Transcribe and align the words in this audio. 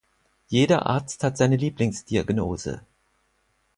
Jeder 0.47 0.87
Arzt 0.87 1.23
hat 1.23 1.37
seine 1.37 1.57
Lieblingsdiagnose. 1.57 2.81